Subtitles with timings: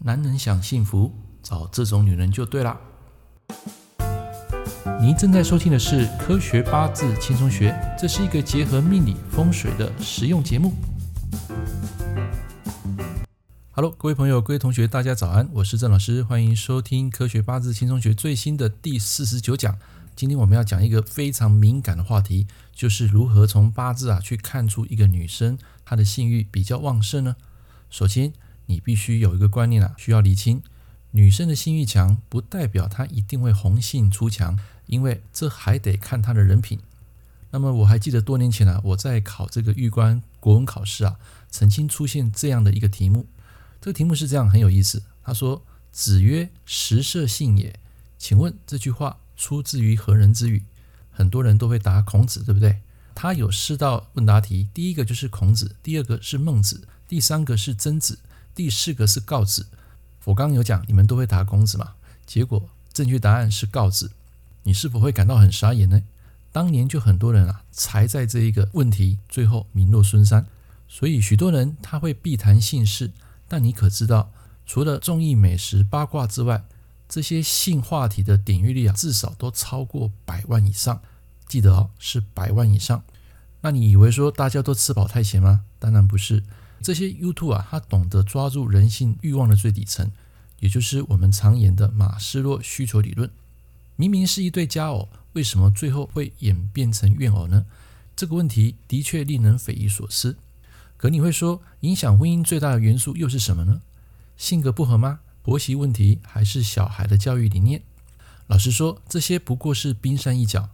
[0.00, 1.12] 男人想幸福，
[1.42, 2.78] 找这种女人就对了。
[5.00, 10.72] 您正在收听的是《科学八字轻松学》，这是一个结合命理风水的实用节目。
[13.72, 19.76] Hello，各位朋友、各位同学，大家早安，我是郑老师，欢迎收听《科学八字轻松学》最新的第四十九讲。
[20.14, 27.34] 今天我们要讲一个非常敏感的话题，就是如何从八字啊去看出一个女生她的性欲比较旺盛呢？
[27.90, 28.32] 首先，
[28.68, 30.62] 你必须有一个观念啊，需要厘清：
[31.10, 36.78] 女生的性欲强，不代表她一定会红杏出墙，因为这还得看她的人品。
[37.50, 41.16] 那么我还记得多年前啊，我在考这个玉官国文考试啊，
[41.50, 43.26] 曾经出现这样的一个题目。
[43.80, 45.02] 这个题目是这样，很有意思。
[45.22, 47.78] 他说：“子曰：‘食色，性也。’
[48.18, 50.62] 请问这句话出自于何人之语？”
[51.10, 52.80] 很多人都会答孔子，对不对？
[53.14, 58.18] 他有四道问答题，第一个就是孔子，第二个是孟子，第三个是曾子。
[58.58, 59.68] 第四个是告子，
[60.24, 61.92] 我刚有讲，你们都会答孔子嘛？
[62.26, 64.10] 结果正确答案是告子，
[64.64, 66.02] 你是否会感到很傻眼呢？
[66.50, 70.44] 当年就很多人啊，才在这一个问题最后名落孙山。
[70.88, 73.12] 所以许多人他会避谈性事，
[73.46, 74.32] 但你可知道，
[74.66, 76.64] 除了综艺、美食、八卦之外，
[77.08, 81.00] 这些性话题的点阅率啊，至少都超过百万以上。
[81.46, 83.04] 记得哦，是百万以上。
[83.60, 85.60] 那你以为说大家都吃饱太闲吗？
[85.78, 86.42] 当然不是。
[86.82, 90.10] 这些 YouTube 啊，他懂得抓住人性欲望的最底层，
[90.60, 93.30] 也就是我们常言的马斯洛需求理论。
[93.96, 97.66] 明明是一对佳偶，为什么最后会演变成怨偶呢？
[98.14, 100.36] 这个问题的确令人匪夷所思。
[100.96, 103.82] 可你会说，影响婚姻最大的元素又是什么呢？
[104.36, 105.20] 性格不合吗？
[105.42, 107.82] 婆媳问题，还是小孩的教育理念？
[108.46, 110.70] 老实说，这些不过是冰山一角。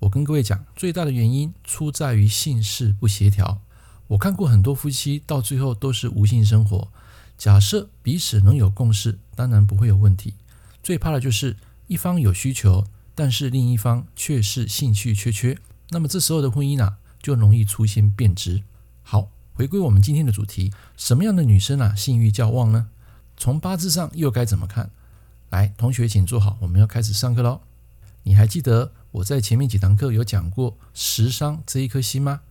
[0.00, 3.60] 我跟各位讲，最大的原因出在于性事不协调。
[4.08, 6.88] 我看过很多夫妻到最后都是无性生活。
[7.36, 10.34] 假设彼此能有共识，当然不会有问题。
[10.82, 11.56] 最怕的就是
[11.88, 15.58] 一方有需求，但是另一方却是兴趣缺缺。
[15.90, 18.62] 那么这时候的婚姻啊，就容易出现变质。
[19.02, 22.88] 好，回归我们今天的主题，什么样的女生啊，性欲较旺呢？
[23.36, 24.90] 从八字上又该怎么看？
[25.50, 27.62] 来，同学请坐好，我们要开始上课喽。
[28.22, 32.42] 你还记得我在前面几堂课有讲过食伤这一颗星吗？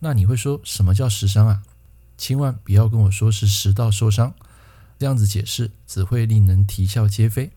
[0.00, 1.62] 那你会说什么叫食伤啊？
[2.18, 4.34] 千万不要跟我说是食道受伤，
[4.98, 7.50] 这样子解释只会令人啼笑皆非。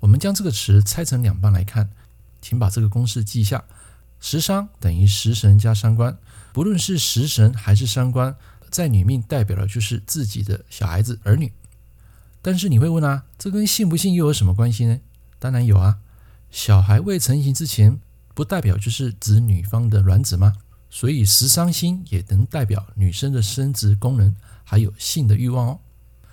[0.00, 1.90] 我们将这个词拆成两半来看，
[2.40, 3.64] 请把这个公式记下：
[4.20, 6.16] 食伤等于食神加伤官。
[6.52, 8.34] 不论是食神还是伤官，
[8.70, 11.52] 在女命代表的就是自己的小孩子儿女。
[12.40, 15.00] 但是你会问啊，这跟信不信又有什么关系呢？
[15.38, 15.98] 当然有啊，
[16.50, 18.00] 小孩未成型之前，
[18.34, 20.54] 不代表就是指女方的卵子吗？
[20.90, 24.34] 所以食伤星也能代表女生的生殖功能，
[24.64, 25.80] 还有性的欲望哦。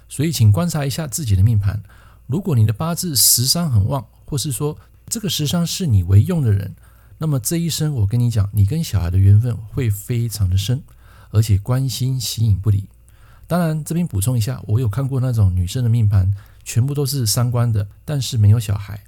[0.08, 1.82] 所以请观察一下自己的命盘，
[2.28, 4.78] 如果你的八字食伤很旺，或是说
[5.08, 6.76] 这个食伤是你为用的人，
[7.18, 10.84] 那么这一生我跟你讲，你跟小孩的缘分会非常的深，
[11.32, 12.88] 而且关心形影不离。
[13.48, 16.34] 当然这边补充一下，我有看过那种女生的命盘，
[16.64, 19.04] 全部都是三官的，但是没有小孩。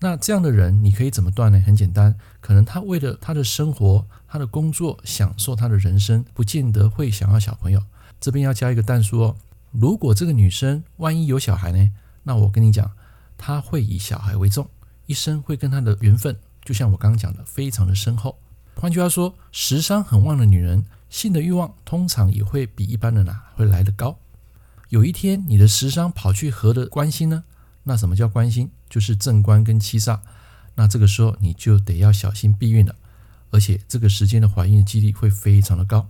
[0.00, 1.60] 那这样的人，你可以怎么断呢？
[1.64, 7.82] 很简单，可能他为了他的生活、他的工作、享受他的人生，不见得会想要小朋友。
[8.18, 9.36] 这边要加一个但书哦。
[9.72, 11.90] 如果这个女生万一有小孩呢？
[12.22, 12.90] 那我跟你讲，
[13.36, 14.66] 她会以小孩为重，
[15.04, 16.34] 一生会跟她的缘分，
[16.64, 18.38] 就像我刚刚讲的，非常的深厚。
[18.74, 24.16] 换句话说，食伤很旺的女人，性的欲望通常也会比一般人啊会来得高。
[24.88, 27.44] 有一天，你的食伤跑去合的关心呢？
[27.82, 28.70] 那什么叫关心？
[28.88, 30.20] 就是正官跟七煞。
[30.74, 32.94] 那这个时候你就得要小心避孕了，
[33.52, 36.08] 而且这个时间的怀孕的几率会非常的高。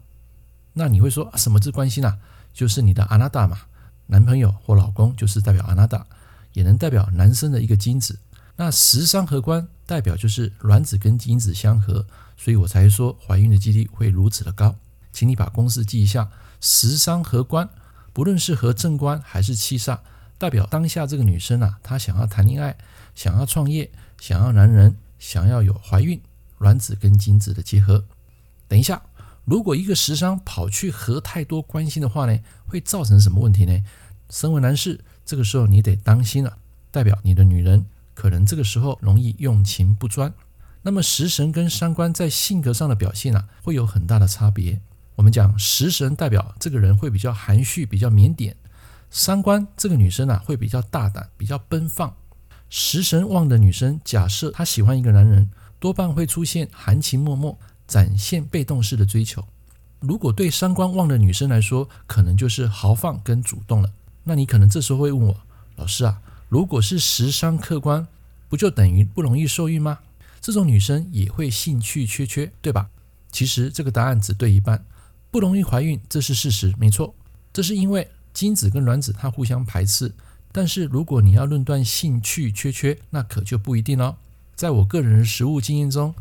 [0.73, 2.19] 那你会说什么是关心啊？
[2.55, 3.59] 就是你的阿纳达嘛，
[4.07, 6.07] 男朋友或老公就是代表阿纳达，
[6.55, 8.19] 也能代表男生的一个精子。
[8.57, 14.77] 那食伤合官代表就是卵子跟精子相合，所以我才说怀孕的几率会如此的高。
[15.13, 16.31] 请你把公式记一下：
[16.61, 17.69] 食伤合官，
[18.13, 19.99] 不论是合正官还是七煞。
[20.39, 22.77] 代表当下这个女生啊，她想要谈恋爱，
[23.15, 26.21] 想要创业，想要男人，想要有怀孕，
[26.63, 28.05] 卵子跟精子的结合。
[28.67, 29.03] 等一下，
[29.45, 33.83] 如果一个食伤跑去合太多关心的话呢，会造成什么问题呢？
[34.31, 36.57] 身为男士，这个时候你得当心了，
[36.91, 40.33] 代表你的女人可能这个时候容易用情不专。
[40.83, 44.81] 那么食神跟伤官在性格上的表现啊，会有很大的差别。
[45.17, 48.55] 我们讲食神代表这个人会比较含蓄，比较腼腆。
[49.11, 52.17] 三官这个女生啊，会比较大胆，比较奔放。
[52.71, 55.51] 食神旺的女生，假设她喜欢一个男人，
[55.83, 57.59] 多半会出现含情脉脉，
[57.89, 59.45] 展现被动式的追求。
[59.99, 63.91] 如果对三观旺的女生来说，可能就是豪放跟主动了。
[64.23, 65.37] 那你可能这时候会问我，
[65.75, 68.07] 老师啊，如果是食伤克官，
[68.49, 69.99] 不就等于不容易受孕吗？
[70.41, 72.89] 这种女生也会兴趣缺缺，对吧？
[73.33, 74.85] 其实这个答案只对一半，
[75.33, 77.13] 不容易怀孕，这是事实，没错。
[77.53, 80.15] 这是因为精子跟卵子它互相排斥。
[80.53, 84.17] 但是如果你要论断兴趣缺缺，那可就不一定了。
[84.55, 86.15] 在我个人的实务经验中，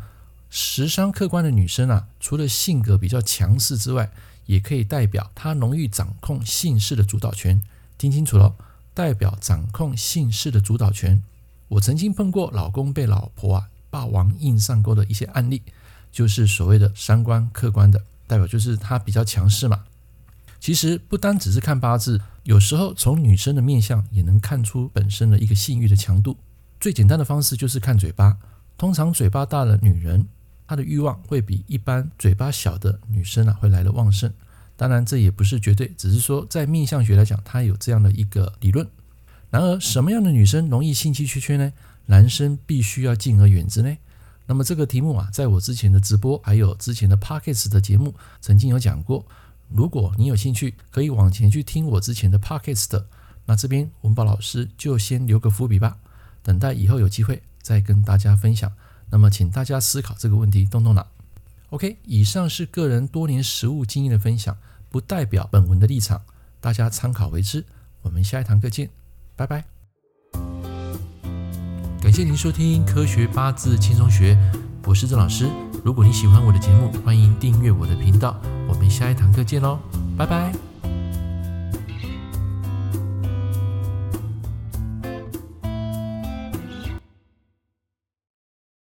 [0.50, 4.10] 食伤客观的女生啊，除了性格比较强势之外，
[4.46, 7.62] 也可以代表她容易掌控性事的主导权。
[7.96, 8.54] 听清楚了，
[8.92, 11.22] 代表掌控性事的主导权。
[11.68, 15.62] 我曾经碰过老公被老婆啊霸王硬上钩的一些案例，
[16.10, 19.84] 就是所谓的三观客观的代表，就是他比较强势嘛。
[20.60, 26.36] 其实不单只是看八字，有时候从女生的面相也能看出本身的一个性欲的强度。
[26.82, 28.36] 最简单的方式就是看嘴巴，
[28.76, 30.26] 通常嘴巴大的女人，
[30.66, 34.28] 她的欲望会比一般嘴巴小的女生啊会来的旺盛。
[34.76, 38.84] 当然这也不是绝对，只是说在面相学来讲，它有这样的一个理论。
[39.48, 41.72] 然而什么样的女生容易兴趣缺缺呢？
[42.06, 43.96] 男生必须要敬而远之呢？
[44.46, 49.24] 那么这个题目啊，在我之前的直播还有之前的 Podcast 的节目曾经有讲过。
[49.68, 53.04] 如果你有兴趣，可以往前去听我之前的 podcast。
[53.46, 55.96] 那这边文宝老师就先留个伏笔吧，
[56.42, 58.72] 等待以后有机会再跟大家分享。
[59.10, 61.06] 那么，请大家思考这个问题，动动脑。
[61.70, 64.56] OK，以上是个人多年实务经验的分享，
[64.88, 66.22] 不代表本文的立场，
[66.60, 67.64] 大家参考为之。
[68.02, 68.90] 我们下一堂课见，
[69.36, 69.64] 拜拜。
[72.00, 74.34] 感谢您收听《科学八字轻松学》，
[74.84, 75.48] 我是郑老师。
[75.84, 78.40] 如果你喜欢我的节目，欢迎订阅我的频道。
[78.68, 79.78] 我们下一堂课见喽，
[80.16, 80.71] 拜拜。